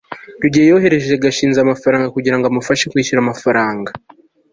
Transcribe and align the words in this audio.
rugeyo 0.41 0.67
yohereje 0.71 1.21
gashinzi 1.23 1.57
amafaranga 1.61 2.13
kugira 2.15 2.37
ngo 2.37 2.45
amufashe 2.47 2.85
kwishyura 2.91 3.19
amafaranga 3.21 3.89